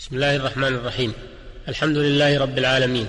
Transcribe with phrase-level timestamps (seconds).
[0.00, 1.12] بسم الله الرحمن الرحيم.
[1.68, 3.06] الحمد لله رب العالمين.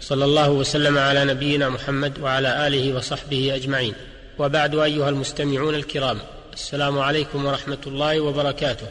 [0.00, 3.94] صلى الله وسلم على نبينا محمد وعلى آله وصحبه أجمعين.
[4.38, 6.18] وبعد أيها المستمعون الكرام
[6.52, 8.86] السلام عليكم ورحمة الله وبركاته.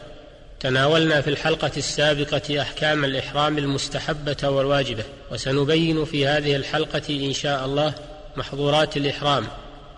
[0.60, 7.94] تناولنا في الحلقة السابقة أحكام الإحرام المستحبة والواجبة وسنبين في هذه الحلقة إن شاء الله
[8.36, 9.46] محظورات الإحرام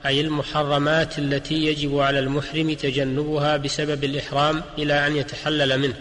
[0.06, 5.94] أي المحرمات التي يجب على المحرم تجنبها بسبب الإحرام إلى أن يتحلل منه.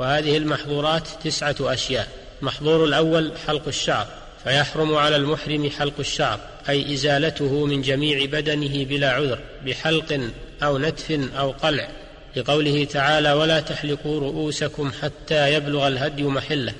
[0.00, 2.08] وهذه المحظورات تسعة أشياء.
[2.40, 4.06] المحظور الأول حلق الشعر
[4.44, 10.20] فيحرم على المحرم حلق الشعر أي إزالته من جميع بدنه بلا عذر بحلق
[10.62, 11.88] أو نتف أو قلع.
[12.36, 16.72] لقوله تعالى ولا تحلقوا رؤوسكم حتى يبلغ الهدي محلة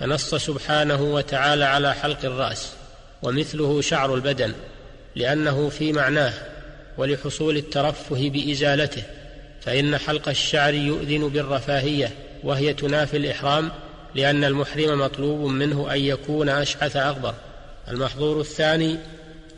[0.00, 2.72] فنص سبحانه وتعالى على حلق الرأس
[3.22, 4.52] ومثله شعر البدن
[5.14, 6.32] لأنه في معناه
[6.98, 9.02] ولحصول الترفه بإزالته.
[9.60, 13.70] فإن حلق الشعر يؤذن بالرفاهية وهي تنافي الإحرام
[14.14, 17.34] لأن المحرم مطلوب منه أن يكون أشعث أغبر.
[17.88, 18.96] المحظور الثاني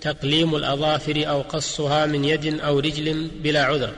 [0.01, 3.91] تقليم الأظافر أو قصها من يد أو رجل بلا عذر.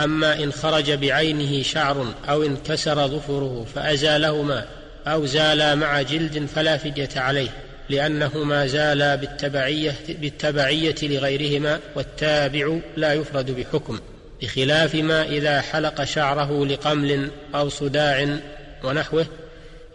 [0.00, 4.64] أما إن خرج بعينه شعر أو انكسر ظفره فأزالهما
[5.06, 7.48] أو زالا مع جلد فلا فدية عليه
[7.88, 14.00] لأنهما زالا بالتبعية, بالتبعية لغيرهما والتابع لا يفرد بحكم.
[14.42, 18.38] بخلاف ما إذا حلق شعره لقمل أو صداع
[18.84, 19.26] ونحوه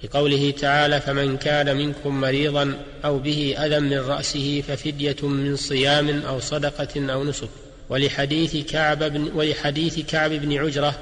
[0.03, 6.39] لقوله تعالى فمن كان منكم مريضا أو به أذى من رأسه ففدية من صيام أو
[6.39, 7.49] صدقة أو نسك
[7.89, 10.95] ولحديث كعب بن ولحديث كعب بن عجرة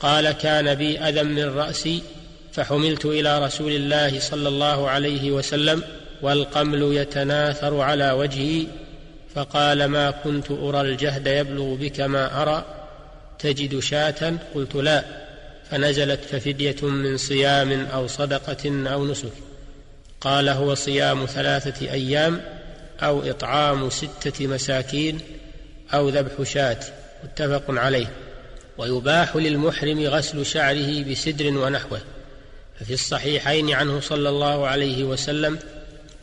[0.00, 2.02] قال كان بي أذى من رأسي
[2.52, 5.82] فحملت إلى رسول الله صلى الله عليه وسلم
[6.22, 8.66] والقمل يتناثر على وجهي
[9.34, 12.79] فقال ما كنت أرى الجهد يبلغ بك ما أرى
[13.40, 15.04] تجد شاة؟ قلت لا
[15.70, 19.32] فنزلت ففدية من صيام أو صدقة أو نسك.
[20.20, 22.40] قال هو صيام ثلاثة أيام
[23.00, 25.20] أو إطعام ستة مساكين
[25.94, 26.80] أو ذبح شاة.
[27.24, 28.12] متفق عليه.
[28.78, 32.00] ويباح للمحرم غسل شعره بسدر ونحوه.
[32.80, 35.58] ففي الصحيحين عنه صلى الله عليه وسلم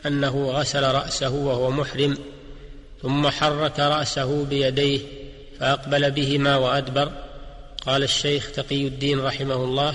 [0.06, 2.18] أنه غسل رأسه وهو محرم
[3.02, 5.00] ثم حرك رأسه بيديه
[5.60, 7.12] فأقبل بهما وأدبر.
[7.86, 9.94] قال الشيخ تقي الدين رحمه الله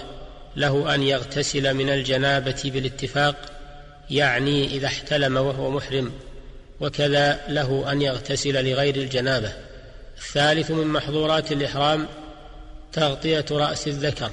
[0.55, 3.35] له أن يغتسل من الجنابة بالاتفاق
[4.09, 6.11] يعني إذا احتلم وهو محرم
[6.81, 9.53] وكذا له أن يغتسل لغير الجنابة.
[10.17, 12.07] الثالث من محظورات الإحرام
[12.93, 14.31] تغطية رأس الذكر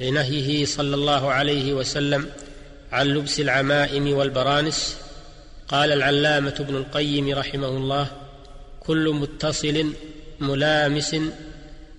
[0.00, 2.30] لنهيه صلى الله عليه وسلم
[2.92, 4.96] عن لبس العمائم والبرانس.
[5.68, 8.06] قال العلامة ابن القيم رحمه الله
[8.80, 9.92] كل متصل
[10.40, 11.16] ملامس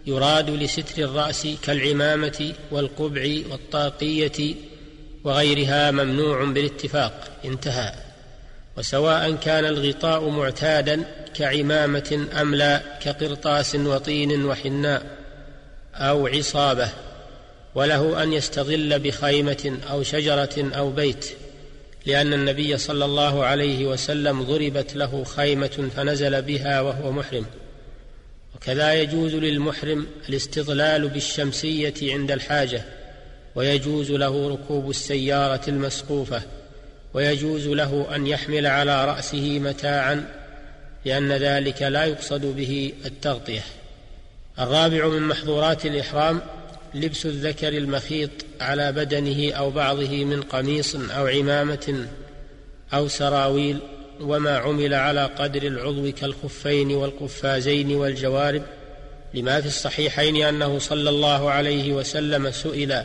[0.08, 4.56] يراد لستر الرأس كالعمامة والقبع والطاقية
[5.24, 7.94] وغيرها ممنوع بالاتفاق انتهى.
[8.78, 11.04] وسواء كان الغطاء معتادا
[11.34, 15.18] كعمامة أم لا كقرطاس وطين وحناء
[15.96, 16.90] أو عصابة
[17.76, 21.30] وله أن يستظل بخيمة أو شجرة أو بيت
[22.06, 27.46] لأن النبي صلى الله عليه وسلم ضربت له خيمة فنزل بها وهو محرم.
[28.58, 32.82] وكذا يجوز للمحرم الاستظلال بالشمسية عند الحاجة
[33.56, 36.42] ويجوز له ركوب السيارة المسقوفة
[37.14, 40.26] ويجوز له أن يحمل على رأسه متاعا
[41.06, 43.64] لأن ذلك لا يقصد به التغطية.
[44.60, 46.42] الرابع من محظورات الإحرام
[46.94, 48.32] لبس الذكر المخيط
[48.62, 52.08] على بدنه أو بعضه من قميص أو عمامة
[52.94, 53.80] أو سراويل
[54.22, 58.64] وما عمل على قدر العضو كالخفين والقفازين والجوارب
[59.34, 63.04] لما في الصحيحين أنه صلى الله عليه وسلم سئل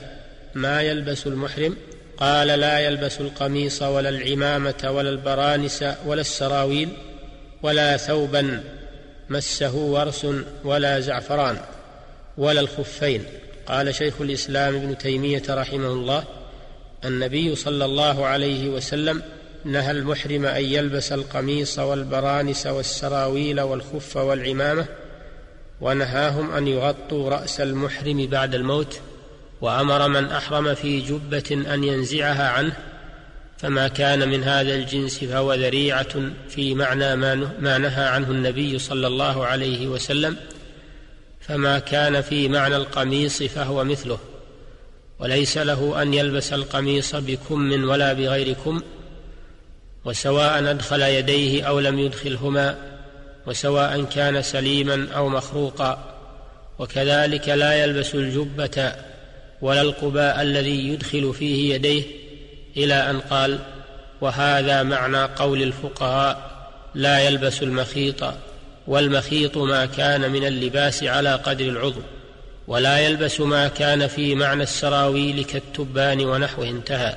[0.55, 1.77] ما يلبس المحرم؟
[2.17, 6.89] قال لا يلبس القميص ولا العمامة ولا البرانس ولا السراويل
[7.63, 8.63] ولا ثوبا
[9.31, 10.27] مسه ورس
[10.65, 11.57] ولا زعفران
[12.39, 13.25] ولا الخفين.
[13.67, 16.25] قال شيخ الإسلام ابن تيمية رحمه الله
[17.05, 19.23] النبي صلى الله عليه وسلم
[19.65, 24.87] نهى المحرم أن يلبس القميص والبرانس والسراويل والخف والعمامة
[25.81, 29.01] ونهاهم أن يغطوا رأس المحرم بعد الموت
[29.61, 32.77] وأمر من أحرم في جبة أن ينزعها عنه
[33.59, 39.47] فما كان من هذا الجنس فهو ذريعة في معنى ما نهى عنه النبي صلى الله
[39.47, 40.37] عليه وسلم
[41.41, 44.19] فما كان في معنى القميص فهو مثله
[45.19, 48.83] وليس له أن يلبس القميص بكم ولا بغير كم
[50.05, 52.77] وسواء أدخل يديه أو لم يدخلهما
[53.47, 56.13] وسواء كان سليما أو مخروقا.
[56.79, 58.93] وكذلك لا يلبس الجبة
[59.63, 62.03] ولا القباء الذي يدخل فيه يديه
[62.77, 63.59] إلى أن قال
[64.21, 66.53] وهذا معنى قول الفقهاء
[66.95, 68.35] لا يلبس المخيط
[68.87, 72.01] والمخيط ما كان من اللباس على قدر العضو
[72.67, 77.17] ولا يلبس ما كان في معنى السراويل كالتبان ونحوه انتهى.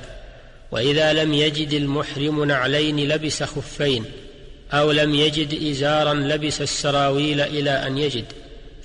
[0.70, 4.04] وإذا لم يجد المحرم نعلين لبس خفين
[4.72, 8.24] أو لم يجد إزارا لبس السراويل إلى أن يجد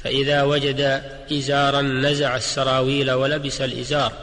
[0.04, 1.01] فإذا وجد
[1.31, 4.13] إزارا نزع السراويل ولبس الإزار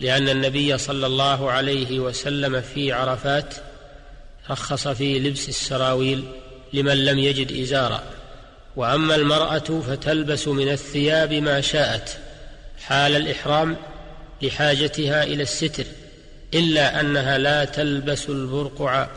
[0.00, 3.54] لأن النبي صلى الله عليه وسلم في عرفات
[4.50, 6.24] رخص في لبس السراويل
[6.72, 8.02] لمن لم يجد إزارا.
[8.76, 12.18] وأما المرأة فتلبس من الثياب ما شاءت
[12.82, 13.76] حال الإحرام
[14.42, 15.84] لحاجتها إلى الستر
[16.54, 19.08] إلا أنها لا تلبس البرقع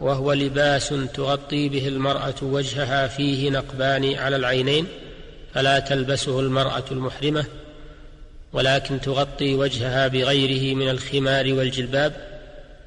[0.00, 4.86] وهو لباس تغطي به المرأة وجهها فيه نقبان على العينين
[5.54, 7.44] فلا تلبسه المرأة المحرمة
[8.52, 12.12] ولكن تغطي وجهها بغيره من الخمار والجلباب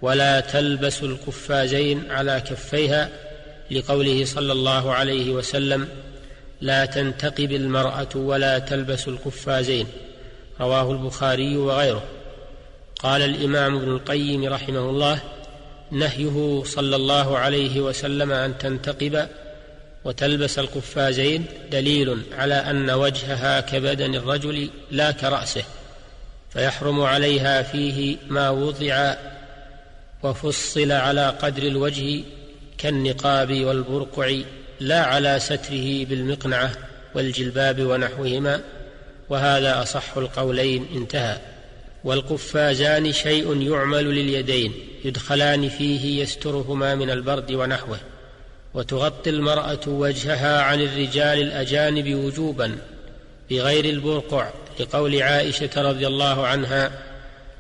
[0.02, 3.10] ولا تلبس القفازين على كفيها
[3.72, 5.88] لقوله صلى الله عليه وسلم
[6.62, 9.88] لا تنتقب المرأة ولا تلبس القفازين
[10.62, 12.04] رواه البخاري وغيره.
[13.00, 15.20] قال الإمام ابن القيم رحمه الله
[15.92, 19.28] نهيه صلى الله عليه وسلم أن تنتقب
[20.06, 25.64] وتلبس القفازين دليل على أن وجهها كبدن الرجل لا كرأسه
[26.50, 29.16] فيحرم عليها فيه ما وضع
[30.24, 32.24] وفصل على قدر الوجه
[32.78, 34.38] كالنقاب والبرقع
[34.80, 36.72] لا على ستره بالمقنعة
[37.16, 38.62] والجلباب ونحوهما
[39.30, 41.38] وهذا أصح القولين انتهى.
[42.04, 44.74] والقفازان شيء يعمل لليدين
[45.06, 47.98] يدخلان فيه يسترهما من البرد ونحوه.
[48.74, 52.78] وتغطي المرأة وجهها عن الرجال الأجانب وجوبا
[53.50, 54.50] بغير البرقع
[54.80, 56.92] لقول عائشة رضي الله عنها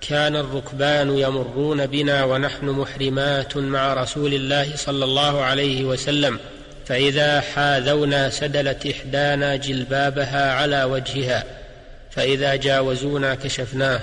[0.01, 6.39] كان الركبان يمرون بنا ونحن محرمات مع رسول الله صلى الله عليه وسلم
[6.86, 11.44] فإذا حاذونا سدلت إحدانا جلبابها على وجهها
[12.12, 14.01] فإذا جاوزونا كشفناه.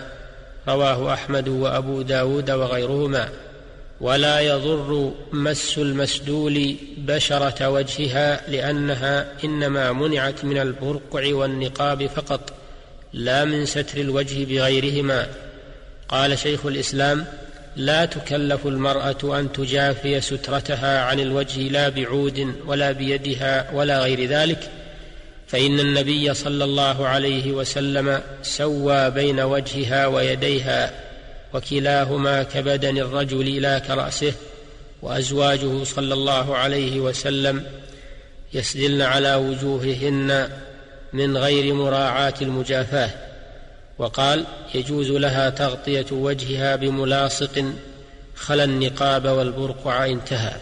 [0.69, 3.29] رواه أحمد وأبو داود وغيرهما.
[4.01, 12.53] ولا يضر مس المسدول بشرة وجهها لأنها إنما منعت من البرقع والنقاب فقط
[13.13, 15.27] لا من ستر الوجه بغيرهما.
[16.09, 17.25] قال شيخ الإسلام
[17.77, 24.71] لا تكلف المرأة أن تجافي سترتها عن الوجه لا بعود ولا بيدها ولا غير ذلك
[25.47, 31.07] فإن النبي صلى الله عليه وسلم سوى بين وجهها ويديها
[31.55, 34.33] وكلاهما كبدن الرجل لا كرأسه
[35.03, 37.65] وأزواجه صلى الله عليه وسلم
[38.55, 40.49] يسدلن على وجوههن
[41.13, 43.11] من غير مراعاة المجافاة
[43.99, 44.45] وقال
[44.75, 47.65] يجوز لها تغطية وجهها بملاصق
[48.37, 50.53] خلا النقاب والبرقع انتهى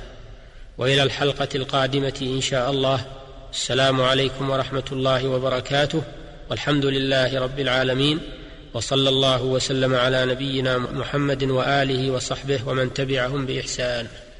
[0.78, 3.04] وإلى الحلقة القادمة إن شاء الله.
[3.54, 6.02] السلام عليكم ورحمة الله وبركاته
[6.50, 8.20] والحمد لله رب العالمين
[8.74, 14.06] وصلى الله وسلم على نبينا محمد وآله وصحبه ومن تبعهم بإحسان.